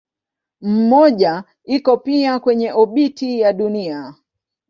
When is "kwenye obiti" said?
2.39-3.39